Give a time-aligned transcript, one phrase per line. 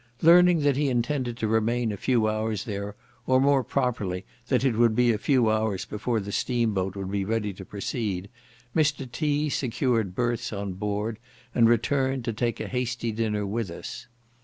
[0.23, 2.95] Learning that he intended to remain a few hours there,
[3.27, 7.11] or more properly, that it would be a few hours before the steam boat would
[7.11, 8.27] be ready to proceed,
[8.75, 9.05] Mr.
[9.11, 9.47] T.
[9.47, 11.19] secured berths on board,
[11.53, 14.07] and returned, to take a hasty dinner with us.